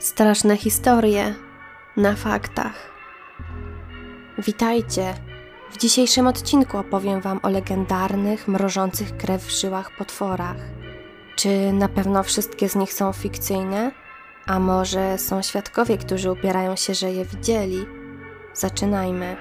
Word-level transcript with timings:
Straszne 0.00 0.56
historie 0.56 1.34
na 1.96 2.16
faktach. 2.16 2.90
Witajcie. 4.38 5.14
W 5.70 5.78
dzisiejszym 5.78 6.26
odcinku 6.26 6.78
opowiem 6.78 7.20
Wam 7.20 7.40
o 7.42 7.48
legendarnych, 7.48 8.48
mrożących 8.48 9.16
krew 9.16 9.44
w 9.44 9.60
żyłach 9.60 9.96
potworach. 9.96 10.56
Czy 11.36 11.72
na 11.72 11.88
pewno 11.88 12.22
wszystkie 12.22 12.68
z 12.68 12.76
nich 12.76 12.92
są 12.92 13.12
fikcyjne? 13.12 13.92
A 14.46 14.58
może 14.58 15.18
są 15.18 15.42
świadkowie, 15.42 15.98
którzy 15.98 16.32
upierają 16.32 16.76
się, 16.76 16.94
że 16.94 17.12
je 17.12 17.24
widzieli? 17.24 17.86
Zaczynajmy. 18.54 19.36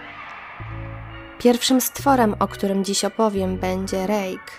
Pierwszym 1.37 1.81
stworem, 1.81 2.35
o 2.39 2.47
którym 2.47 2.85
dziś 2.85 3.05
opowiem, 3.05 3.57
będzie 3.57 4.07
Rake. 4.07 4.51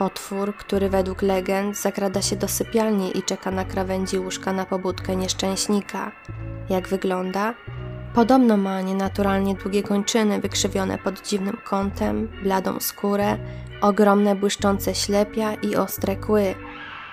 Potwór, 0.00 0.56
który 0.56 0.88
według 0.88 1.22
legend 1.22 1.76
zakrada 1.78 2.22
się 2.22 2.36
do 2.36 2.48
sypialni 2.48 3.18
i 3.18 3.22
czeka 3.22 3.50
na 3.50 3.64
krawędzi 3.64 4.18
łóżka 4.18 4.52
na 4.52 4.66
pobudkę 4.66 5.16
nieszczęśnika. 5.16 6.12
Jak 6.70 6.88
wygląda? 6.88 7.54
Podobno 8.14 8.56
ma 8.56 8.80
nienaturalnie 8.80 9.54
długie 9.54 9.82
kończyny 9.82 10.40
wykrzywione 10.40 10.98
pod 10.98 11.28
dziwnym 11.28 11.56
kątem, 11.64 12.28
bladą 12.42 12.80
skórę, 12.80 13.38
ogromne 13.80 14.36
błyszczące 14.36 14.94
ślepia 14.94 15.54
i 15.54 15.76
ostre 15.76 16.16
kły. 16.16 16.54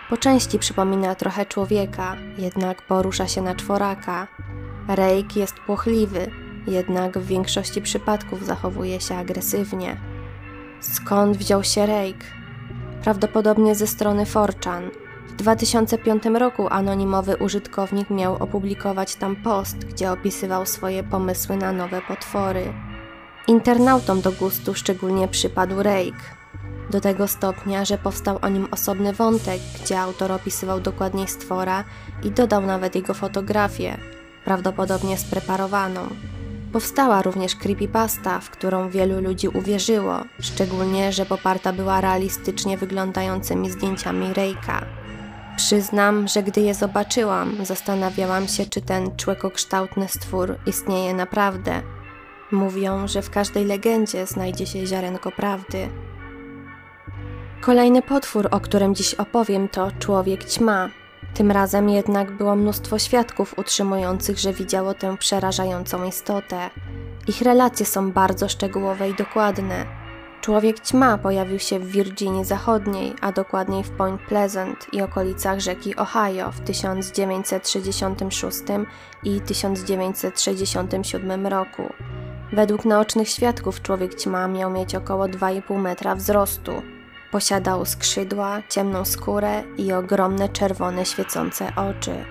Po 0.09 0.17
części 0.17 0.59
przypomina 0.59 1.15
trochę 1.15 1.45
człowieka, 1.45 2.15
jednak 2.37 2.81
porusza 2.81 3.27
się 3.27 3.41
na 3.41 3.55
czworaka. 3.55 4.27
Rejk 4.87 5.35
jest 5.35 5.55
płochliwy, 5.55 6.31
jednak 6.67 7.17
w 7.17 7.27
większości 7.27 7.81
przypadków 7.81 8.45
zachowuje 8.45 9.01
się 9.01 9.15
agresywnie. 9.15 9.97
Skąd 10.79 11.37
wziął 11.37 11.63
się 11.63 11.85
Rejk? 11.85 12.36
Prawdopodobnie 13.03 13.75
ze 13.75 13.87
strony 13.87 14.25
Forchan. 14.25 14.89
W 15.27 15.35
2005 15.35 16.25
roku 16.25 16.67
anonimowy 16.69 17.37
użytkownik 17.37 18.09
miał 18.09 18.35
opublikować 18.35 19.15
tam 19.15 19.35
post, 19.35 19.77
gdzie 19.77 20.11
opisywał 20.11 20.65
swoje 20.65 21.03
pomysły 21.03 21.57
na 21.57 21.71
nowe 21.71 22.01
potwory. 22.01 22.73
Internautom 23.47 24.21
do 24.21 24.31
gustu 24.31 24.73
szczególnie 24.73 25.27
przypadł 25.27 25.83
Rake. 25.83 26.37
Do 26.89 27.01
tego 27.01 27.27
stopnia, 27.27 27.85
że 27.85 27.97
powstał 27.97 28.39
o 28.41 28.49
nim 28.49 28.67
osobny 28.71 29.13
wątek, 29.13 29.61
gdzie 29.83 29.99
autor 29.99 30.31
opisywał 30.31 30.79
dokładniej 30.79 31.27
stwora 31.27 31.83
i 32.23 32.31
dodał 32.31 32.61
nawet 32.61 32.95
jego 32.95 33.13
fotografię, 33.13 33.97
prawdopodobnie 34.45 35.17
spreparowaną. 35.17 36.07
Powstała 36.77 37.21
również 37.21 37.55
creepypasta, 37.55 38.39
w 38.39 38.49
którą 38.49 38.89
wielu 38.89 39.21
ludzi 39.21 39.47
uwierzyło, 39.47 40.23
szczególnie, 40.39 41.11
że 41.11 41.25
poparta 41.25 41.73
była 41.73 42.01
realistycznie 42.01 42.77
wyglądającymi 42.77 43.69
zdjęciami 43.69 44.33
Rejka. 44.33 44.85
Przyznam, 45.55 46.27
że 46.27 46.43
gdy 46.43 46.61
je 46.61 46.73
zobaczyłam, 46.73 47.65
zastanawiałam 47.65 48.47
się, 48.47 48.65
czy 48.65 48.81
ten 48.81 49.15
człekokształtny 49.15 50.07
stwór 50.07 50.55
istnieje 50.65 51.13
naprawdę. 51.13 51.81
Mówią, 52.51 53.07
że 53.07 53.21
w 53.21 53.29
każdej 53.29 53.65
legendzie 53.65 54.25
znajdzie 54.25 54.67
się 54.67 54.85
ziarenko 54.85 55.31
prawdy. 55.31 55.89
Kolejny 57.61 58.01
potwór, 58.01 58.47
o 58.51 58.59
którym 58.59 58.95
dziś 58.95 59.13
opowiem, 59.13 59.69
to 59.69 59.91
człowiek 59.99 60.45
ćma, 60.45 60.89
tym 61.37 61.51
razem 61.51 61.89
jednak 61.89 62.31
było 62.31 62.55
mnóstwo 62.55 62.99
świadków 62.99 63.59
utrzymujących, 63.59 64.39
że 64.39 64.53
widziało 64.53 64.93
tę 64.93 65.17
przerażającą 65.17 66.03
istotę. 66.03 66.69
Ich 67.27 67.41
relacje 67.41 67.85
są 67.85 68.11
bardzo 68.11 68.49
szczegółowe 68.49 69.09
i 69.09 69.13
dokładne. 69.13 69.85
Człowiek 70.41 70.79
ćma 70.79 71.17
pojawił 71.17 71.59
się 71.59 71.79
w 71.79 71.91
Virginii 71.91 72.45
Zachodniej, 72.45 73.13
a 73.21 73.31
dokładniej 73.31 73.83
w 73.83 73.89
Point 73.89 74.21
Pleasant 74.21 74.93
i 74.93 75.01
okolicach 75.01 75.59
rzeki 75.59 75.95
Ohio 75.95 76.51
w 76.51 76.59
1966 76.59 78.57
i 79.23 79.41
1967 79.41 81.47
roku. 81.47 81.93
Według 82.53 82.85
naocznych 82.85 83.29
świadków 83.29 83.81
człowiek 83.81 84.15
ćma 84.15 84.47
miał 84.47 84.71
mieć 84.71 84.95
około 84.95 85.25
2,5 85.25 85.79
metra 85.79 86.15
wzrostu, 86.15 86.71
Posiadał 87.37 87.85
skrzydła, 87.85 88.61
ciemną 88.69 89.05
skórę 89.05 89.63
i 89.77 89.93
ogromne 89.93 90.49
czerwone 90.49 91.05
świecące 91.05 91.71
oczy. 91.75 92.25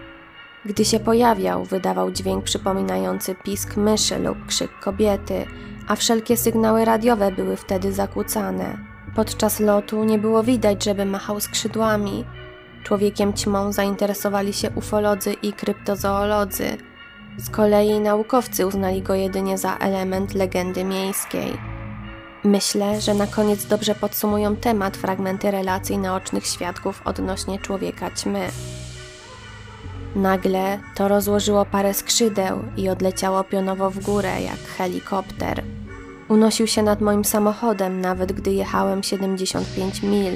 Gdy 0.65 0.85
się 0.85 1.01
pojawiał, 1.01 1.65
wydawał 1.65 2.11
dźwięk 2.11 2.45
przypominający 2.45 3.35
pisk 3.35 3.77
myszy 3.77 4.19
lub 4.19 4.47
krzyk 4.47 4.71
kobiety, 4.81 5.47
a 5.89 5.97
wszelkie 5.97 6.37
sygnały 6.37 6.85
radiowe 6.85 7.33
były 7.33 7.57
wtedy 7.57 7.93
zakłócane. 7.93 8.79
Podczas 9.17 9.61
lotu 9.61 10.05
nie 10.05 10.19
było 10.19 10.43
widać, 10.43 10.85
żeby 10.85 11.05
machał 11.05 11.41
skrzydłami. 11.41 12.25
Człowiekiem 12.85 13.33
ćmą 13.33 13.73
zainteresowali 13.73 14.53
się 14.53 14.71
ufolodzy 14.71 15.33
i 15.33 15.53
kryptozoolodzy. 15.53 16.77
Z 17.37 17.51
kolei 17.51 18.01
naukowcy 18.01 18.67
uznali 18.67 19.03
go 19.03 19.15
jedynie 19.15 19.59
za 19.59 19.77
element 19.77 20.35
legendy 20.35 20.85
miejskiej. 20.85 21.76
Myślę, 22.45 23.01
że 23.01 23.15
na 23.15 23.27
koniec 23.27 23.67
dobrze 23.67 23.95
podsumują 23.95 24.57
temat 24.57 24.97
fragmenty 24.97 25.51
relacji 25.51 25.99
naocznych 25.99 26.47
świadków 26.47 27.03
odnośnie 27.05 27.59
człowieka 27.59 28.11
ćmy. 28.11 28.49
Nagle 30.17 30.79
to 30.95 31.09
rozłożyło 31.09 31.65
parę 31.65 31.95
skrzydeł 31.95 32.59
i 32.77 32.89
odleciało 32.89 33.45
pionowo 33.45 33.91
w 33.91 33.99
górę 33.99 34.43
jak 34.43 34.59
helikopter. 34.59 35.63
Unosił 36.29 36.67
się 36.67 36.83
nad 36.83 37.01
moim 37.01 37.25
samochodem, 37.25 38.01
nawet 38.01 38.33
gdy 38.33 38.53
jechałem 38.53 39.03
75 39.03 40.03
mil. 40.03 40.35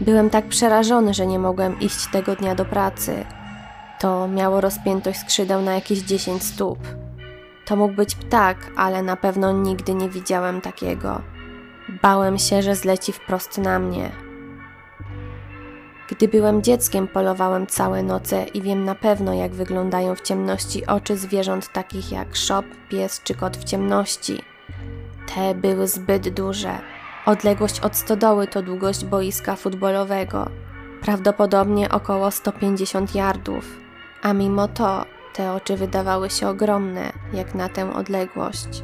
Byłem 0.00 0.30
tak 0.30 0.48
przerażony, 0.48 1.14
że 1.14 1.26
nie 1.26 1.38
mogłem 1.38 1.80
iść 1.80 2.10
tego 2.12 2.36
dnia 2.36 2.54
do 2.54 2.64
pracy. 2.64 3.24
To 4.00 4.28
miało 4.28 4.60
rozpiętość 4.60 5.20
skrzydeł 5.20 5.62
na 5.62 5.74
jakieś 5.74 5.98
10 5.98 6.42
stóp. 6.42 6.78
To 7.64 7.76
mógł 7.76 7.94
być 7.94 8.14
ptak, 8.14 8.56
ale 8.76 9.02
na 9.02 9.16
pewno 9.16 9.52
nigdy 9.52 9.94
nie 9.94 10.08
widziałem 10.08 10.60
takiego. 10.60 11.20
Bałem 12.02 12.38
się, 12.38 12.62
że 12.62 12.74
zleci 12.74 13.12
wprost 13.12 13.58
na 13.58 13.78
mnie. 13.78 14.10
Gdy 16.08 16.28
byłem 16.28 16.62
dzieckiem, 16.62 17.08
polowałem 17.08 17.66
całe 17.66 18.02
noce 18.02 18.44
i 18.44 18.62
wiem 18.62 18.84
na 18.84 18.94
pewno, 18.94 19.34
jak 19.34 19.54
wyglądają 19.54 20.14
w 20.14 20.20
ciemności 20.20 20.86
oczy 20.86 21.16
zwierząt 21.16 21.72
takich 21.72 22.12
jak 22.12 22.36
szop, 22.36 22.66
pies 22.88 23.20
czy 23.24 23.34
kot 23.34 23.56
w 23.56 23.64
ciemności. 23.64 24.42
Te 25.34 25.54
były 25.54 25.88
zbyt 25.88 26.28
duże. 26.28 26.78
Odległość 27.26 27.80
od 27.80 27.96
stodoły 27.96 28.46
to 28.46 28.62
długość 28.62 29.04
boiska 29.04 29.56
futbolowego, 29.56 30.50
prawdopodobnie 31.02 31.88
około 31.88 32.30
150 32.30 33.14
yardów, 33.14 33.64
a 34.22 34.32
mimo 34.32 34.68
to 34.68 35.04
te 35.34 35.52
oczy 35.52 35.76
wydawały 35.76 36.30
się 36.30 36.48
ogromne, 36.48 37.12
jak 37.32 37.54
na 37.54 37.68
tę 37.68 37.94
odległość. 37.94 38.82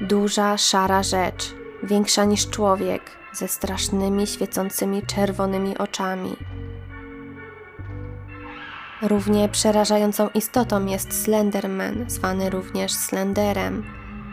Duża, 0.00 0.58
szara 0.58 1.02
rzecz, 1.02 1.54
większa 1.82 2.24
niż 2.24 2.50
człowiek, 2.50 3.02
ze 3.32 3.48
strasznymi, 3.48 4.26
świecącymi 4.26 5.02
czerwonymi 5.02 5.78
oczami. 5.78 6.36
Równie 9.02 9.48
przerażającą 9.48 10.28
istotą 10.28 10.86
jest 10.86 11.24
Slenderman, 11.24 12.04
zwany 12.08 12.50
również 12.50 12.92
Slenderem. 12.92 13.84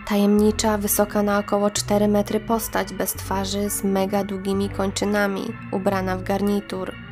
Tajemnicza, 0.08 0.78
wysoka 0.78 1.24
na 1.24 1.40
około 1.40 1.72
4 1.72 2.08
metry 2.08 2.40
postać 2.40 2.94
bez 2.94 3.14
twarzy 3.14 3.70
z 3.70 3.84
mega 3.84 4.24
długimi 4.24 4.70
kończynami, 4.70 5.54
ubrana 5.72 6.18
w 6.18 6.24
garnitur– 6.24 6.94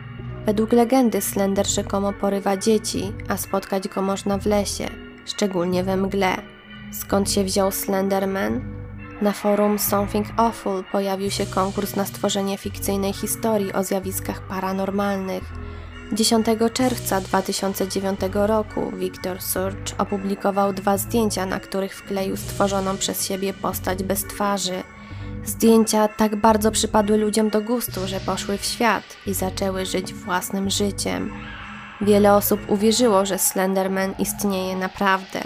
Według 0.45 0.72
legendy 0.72 1.22
Slender 1.22 1.67
rzekomo 1.67 2.13
porywa 2.13 2.57
dzieci, 2.57 3.13
a 3.28 3.38
spotkać 3.38 3.88
go 3.88 4.01
można 4.01 4.38
w 4.38 4.45
lesie, 4.45 4.89
szczególnie 5.25 5.83
we 5.83 5.97
mgle. 5.97 6.35
Skąd 6.94 7.31
się 7.31 7.44
wziął 7.44 7.72
Slenderman? 7.72 8.61
Na 9.22 9.31
forum 9.31 9.79
Something 9.79 10.28
Awful 10.38 10.84
pojawił 10.91 11.31
się 11.31 11.45
konkurs 11.45 11.95
na 11.95 12.05
stworzenie 12.05 12.57
fikcyjnej 12.57 13.13
historii 13.13 13.73
o 13.73 13.84
zjawiskach 13.84 14.47
paranormalnych. 14.47 15.44
10 16.13 16.45
czerwca 16.73 17.22
2009 17.22 18.20
roku 18.34 18.91
Victor 18.91 19.41
Surge 19.41 19.97
opublikował 19.97 20.73
dwa 20.73 20.97
zdjęcia, 20.97 21.46
na 21.46 21.59
których 21.59 21.96
wkleił 21.96 22.37
stworzoną 22.37 22.97
przez 22.97 23.25
siebie 23.25 23.53
postać 23.53 24.03
bez 24.03 24.23
twarzy– 24.23 24.84
Zdjęcia 25.46 26.08
tak 26.08 26.36
bardzo 26.36 26.72
przypadły 26.72 27.18
ludziom 27.18 27.50
do 27.50 27.62
gustu, 27.62 28.08
że 28.08 28.20
poszły 28.20 28.58
w 28.58 28.66
świat 28.66 29.03
i 29.28 29.34
zaczęły 29.34 29.86
żyć 29.86 30.14
własnym 30.14 30.70
życiem. 30.70 31.32
Wiele 32.02 32.34
osób 32.34 32.59
uwierzyło, 32.68 33.26
że 33.26 33.40
Slenderman 33.40 34.14
istnieje 34.20 34.76
naprawdę. 34.76 35.42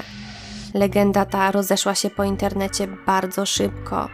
Legenda 0.74 1.26
ta 1.26 1.52
rozeszła 1.52 1.96
się 1.96 2.10
po 2.10 2.24
internecie 2.24 2.88
bardzo 2.88 3.46
szybko. 3.46 4.10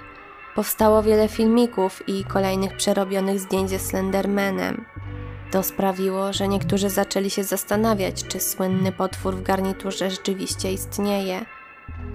Powstało 0.55 1.03
wiele 1.03 1.27
filmików 1.27 2.09
i 2.09 2.23
kolejnych 2.23 2.77
przerobionych 2.77 3.39
zdjęć 3.39 3.69
ze 3.69 3.79
Slendermanem. 3.79 4.85
To 5.51 5.63
sprawiło, 5.63 6.33
że 6.33 6.47
niektórzy 6.47 6.89
zaczęli 6.89 7.29
się 7.29 7.43
zastanawiać, 7.43 8.23
czy 8.23 8.39
słynny 8.39 8.91
potwór 8.91 9.35
w 9.35 9.43
garniturze 9.43 10.09
rzeczywiście 10.09 10.73
istnieje. 10.73 11.45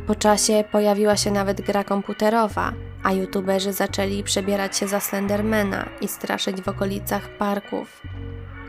Po 0.07 0.15
czasie 0.15 0.65
pojawiła 0.73 1.17
się 1.17 1.31
nawet 1.31 1.61
gra 1.61 1.85
komputerowa, 1.85 2.73
a 3.03 3.13
youtuberzy 3.13 3.73
zaczęli 3.73 4.23
przebierać 4.23 4.77
się 4.77 4.89
za 4.89 5.01
Slendermana 5.01 5.89
i 6.01 6.09
straszyć 6.09 6.63
w 6.63 6.69
okolicach 6.69 7.29
parków. 7.29 8.03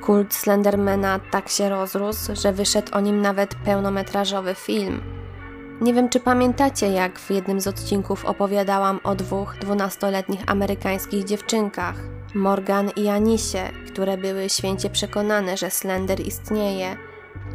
Kult 0.01 0.33
Slendermana 0.33 1.19
tak 1.31 1.49
się 1.49 1.69
rozrósł, 1.69 2.35
że 2.35 2.53
wyszedł 2.53 2.95
o 2.95 2.99
nim 2.99 3.21
nawet 3.21 3.55
pełnometrażowy 3.55 4.55
film. 4.55 5.01
Nie 5.81 5.93
wiem, 5.93 6.09
czy 6.09 6.19
pamiętacie, 6.19 6.87
jak 6.87 7.19
w 7.19 7.31
jednym 7.31 7.61
z 7.61 7.67
odcinków 7.67 8.25
opowiadałam 8.25 8.99
o 9.03 9.15
dwóch 9.15 9.57
dwunastoletnich 9.61 10.41
amerykańskich 10.47 11.23
dziewczynkach, 11.23 11.95
Morgan 12.35 12.91
i 12.95 13.07
Anisie, 13.07 13.63
które 13.87 14.17
były 14.17 14.49
święcie 14.49 14.89
przekonane, 14.89 15.57
że 15.57 15.71
Slender 15.71 16.19
istnieje. 16.19 16.97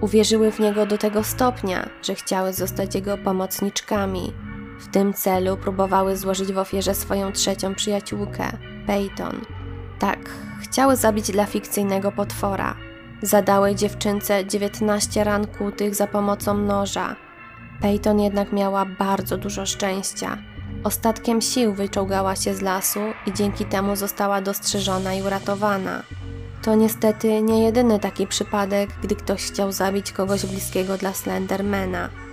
Uwierzyły 0.01 0.53
w 0.53 0.61
niego 0.61 0.87
do 0.87 0.99
tego 0.99 1.25
stopnia, 1.25 1.89
że 2.03 2.15
chciały 2.15 2.53
zostać 2.53 2.95
jego 2.95 3.19
pomocniczkami. 3.19 4.33
W 4.79 4.89
tym 4.89 5.15
celu 5.15 5.57
próbowały 5.57 6.17
złożyć 6.17 6.53
w 6.53 6.59
ofierze 6.59 6.95
swoją 6.95 7.33
trzecią 7.33 7.75
przyjaciółkę, 7.75 8.53
Peyton. 8.87 9.41
Tak, 9.99 10.19
chciały 10.63 10.97
zabić 10.97 11.31
dla 11.31 11.47
fikcyjnego 11.47 12.13
potwora. 12.13 12.77
Zadały 13.23 13.75
dziewczynce 13.75 14.47
19 14.47 15.25
ran 15.25 15.47
kłutych 15.47 15.95
za 15.95 16.07
pomocą 16.07 16.59
noża. 16.59 17.17
Peyton 17.81 18.21
jednak 18.21 18.53
miała 18.53 18.85
bardzo 18.85 19.37
dużo 19.37 19.67
szczęścia. 19.67 20.39
Ostatkiem 20.85 21.41
sił 21.41 21.75
wyczołgała 21.75 22.37
się 22.37 22.55
z 22.55 22.63
lasu 22.63 23.01
i 23.27 23.33
dzięki 23.33 23.65
temu 23.65 23.97
została 23.97 24.41
dostrzeżona 24.41 25.15
i 25.15 25.23
uratowana. 25.23 26.03
To 26.63 26.75
niestety 26.75 27.43
nie 27.43 27.63
jedyny 27.65 27.99
taki 27.99 28.27
przypadek, 28.27 28.91
gdy 29.03 29.17
ktoś 29.17 29.45
chciał 29.45 29.73
zabić 29.73 30.13
kogoś 30.13 30.47
bliskiego 30.47 30.97
dla 30.97 31.13
Slendermana. 31.13 32.26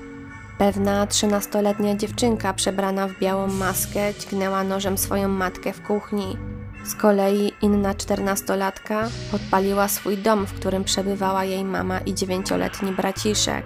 Pewna 0.58 1.08
trzynastoletnia 1.08 1.96
dziewczynka 1.96 2.54
przebrana 2.54 3.08
w 3.08 3.20
białą 3.20 3.48
maskę 3.48 4.14
dźgnęła 4.14 4.64
nożem 4.64 4.98
swoją 4.98 5.30
matkę 5.30 5.74
w 5.74 5.82
kuchni. 5.82 6.38
Z 6.86 6.96
kolei 6.96 7.52
inna 7.62 7.94
czternastolatka 7.94 9.10
podpaliła 9.32 9.88
swój 9.88 10.18
dom, 10.18 10.46
w 10.46 10.54
którym 10.54 10.84
przebywała 10.84 11.46
jej 11.46 11.66
mama 11.66 12.00
i 12.00 12.14
dziewięcioletni 12.14 12.92
braciszek. 12.92 13.66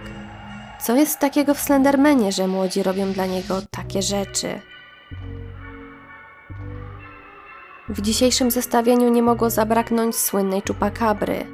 Co 0.81 0.95
jest 0.95 1.19
takiego 1.19 1.54
w 1.54 1.60
Slendermanie, 1.60 2.31
że 2.31 2.48
młodzi 2.48 2.84
robią 2.84 3.13
dla 3.13 3.25
niego 3.25 3.62
takie 3.72 4.01
rzeczy? 4.01 4.62
W 7.89 8.01
dzisiejszym 8.01 8.51
zestawieniu 8.51 9.10
nie 9.10 9.24
mogło 9.24 9.50
zabraknąć 9.50 10.16
słynnej 10.16 10.62
czupakabry. 10.62 11.45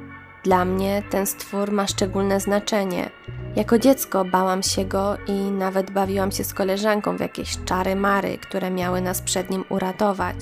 Dla 0.44 0.64
mnie 0.64 1.02
ten 1.10 1.26
stwór 1.26 1.72
ma 1.72 1.86
szczególne 1.86 2.40
znaczenie. 2.40 3.10
Jako 3.56 3.78
dziecko 3.78 4.24
bałam 4.24 4.62
się 4.62 4.84
go 4.84 5.16
i 5.26 5.32
nawet 5.32 5.90
bawiłam 5.90 6.32
się 6.32 6.44
z 6.44 6.54
koleżanką 6.54 7.16
w 7.16 7.20
jakieś 7.20 7.58
czary 7.64 7.96
mary, 7.96 8.38
które 8.38 8.70
miały 8.70 9.00
nas 9.00 9.22
przed 9.22 9.50
nim 9.50 9.64
uratować. 9.68 10.36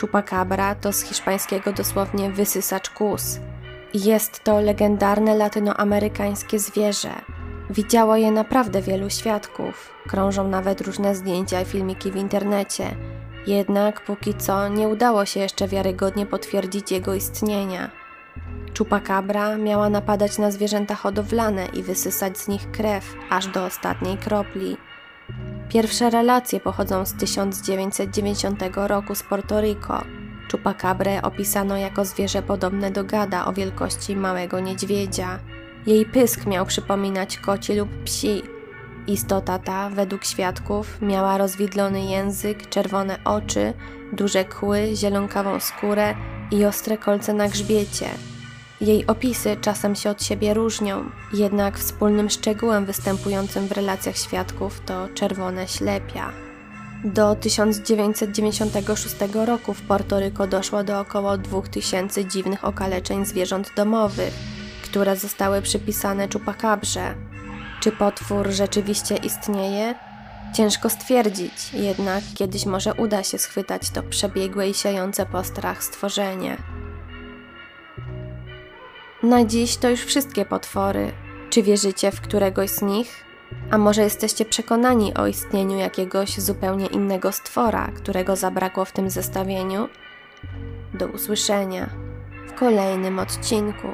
Chupacabra 0.00 0.74
to 0.74 0.92
z 0.92 1.02
hiszpańskiego 1.02 1.72
dosłownie 1.72 2.30
wysysacz 2.30 2.90
kus. 2.90 3.40
Jest 3.94 4.44
to 4.44 4.60
legendarne 4.60 5.34
latynoamerykańskie 5.34 6.58
zwierzę. 6.58 7.12
Widziało 7.70 8.16
je 8.16 8.30
naprawdę 8.30 8.82
wielu 8.82 9.10
świadków. 9.10 9.94
Krążą 10.08 10.48
nawet 10.48 10.80
różne 10.80 11.14
zdjęcia 11.14 11.60
i 11.60 11.64
filmiki 11.64 12.10
w 12.10 12.16
internecie. 12.16 12.96
Jednak 13.46 14.04
póki 14.04 14.34
co 14.34 14.68
nie 14.68 14.88
udało 14.88 15.24
się 15.24 15.40
jeszcze 15.40 15.68
wiarygodnie 15.68 16.26
potwierdzić 16.26 16.92
jego 16.92 17.14
istnienia. 17.14 18.01
Chupacabra 18.78 19.56
miała 19.56 19.88
napadać 19.88 20.38
na 20.38 20.50
zwierzęta 20.50 20.94
hodowlane 20.94 21.66
i 21.66 21.82
wysysać 21.82 22.38
z 22.38 22.48
nich 22.48 22.70
krew 22.70 23.14
aż 23.30 23.46
do 23.46 23.64
ostatniej 23.64 24.18
kropli. 24.18 24.76
Pierwsze 25.68 26.10
relacje 26.10 26.60
pochodzą 26.60 27.06
z 27.06 27.14
1990 27.14 28.62
roku 28.74 29.14
z 29.14 29.22
Porto 29.22 29.60
Rico. 29.60 30.04
Chupacabrę 30.52 31.22
opisano 31.22 31.76
jako 31.76 32.04
zwierzę 32.04 32.42
podobne 32.42 32.90
do 32.90 33.04
gada 33.04 33.44
o 33.44 33.52
wielkości 33.52 34.16
małego 34.16 34.60
niedźwiedzia. 34.60 35.38
Jej 35.86 36.06
pysk 36.06 36.46
miał 36.46 36.66
przypominać 36.66 37.38
koci 37.38 37.74
lub 37.74 37.88
psi. 38.04 38.42
Istota 39.06 39.58
ta, 39.58 39.90
według 39.90 40.24
świadków, 40.24 41.02
miała 41.02 41.38
rozwidlony 41.38 42.04
język, 42.04 42.68
czerwone 42.68 43.18
oczy, 43.24 43.72
duże 44.12 44.44
kły, 44.44 44.90
zielonkawą 44.94 45.60
skórę 45.60 46.14
i 46.50 46.64
ostre 46.64 46.98
kolce 46.98 47.34
na 47.34 47.48
grzbiecie. 47.48 48.31
Jej 48.82 49.06
opisy 49.06 49.56
czasem 49.60 49.94
się 49.94 50.10
od 50.10 50.22
siebie 50.22 50.54
różnią, 50.54 51.10
jednak 51.32 51.78
wspólnym 51.78 52.30
szczegółem 52.30 52.86
występującym 52.86 53.68
w 53.68 53.72
relacjach 53.72 54.16
świadków 54.16 54.80
to 54.86 55.08
czerwone 55.14 55.68
ślepia. 55.68 56.32
Do 57.04 57.34
1996 57.34 59.16
roku 59.46 59.74
w 59.74 59.82
Portoryko 59.82 60.46
doszło 60.46 60.84
do 60.84 61.00
około 61.00 61.38
2000 61.38 62.24
dziwnych 62.24 62.64
okaleczeń 62.64 63.26
zwierząt 63.26 63.70
domowych, 63.76 64.34
które 64.84 65.16
zostały 65.16 65.62
przypisane 65.62 66.28
czupakabrze. 66.28 67.14
Czy 67.80 67.92
potwór 67.92 68.50
rzeczywiście 68.50 69.16
istnieje? 69.16 69.94
Ciężko 70.54 70.90
stwierdzić, 70.90 71.72
jednak 71.72 72.24
kiedyś 72.34 72.66
może 72.66 72.94
uda 72.94 73.22
się 73.22 73.38
schwytać 73.38 73.90
to 73.90 74.02
przebiegłe 74.02 74.68
i 74.68 74.74
siejące 74.74 75.26
po 75.26 75.44
strach 75.44 75.84
stworzenie. 75.84 76.71
Na 79.22 79.44
dziś 79.44 79.76
to 79.76 79.90
już 79.90 80.00
wszystkie 80.00 80.44
potwory. 80.44 81.12
Czy 81.50 81.62
wierzycie 81.62 82.10
w 82.10 82.20
któregoś 82.20 82.70
z 82.70 82.82
nich? 82.82 83.24
A 83.70 83.78
może 83.78 84.02
jesteście 84.02 84.44
przekonani 84.44 85.14
o 85.14 85.26
istnieniu 85.26 85.78
jakiegoś 85.78 86.40
zupełnie 86.40 86.86
innego 86.86 87.32
stwora, 87.32 87.92
którego 87.96 88.36
zabrakło 88.36 88.84
w 88.84 88.92
tym 88.92 89.10
zestawieniu? 89.10 89.88
Do 90.94 91.06
usłyszenia 91.06 91.90
w 92.48 92.58
kolejnym 92.58 93.18
odcinku. 93.18 93.88